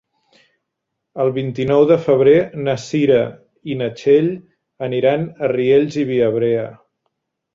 [1.23, 2.33] El vint-i-nou de febrer
[2.67, 3.19] na Cira
[3.73, 4.31] i na Txell
[4.89, 6.65] aniran a Riells i Viabrea.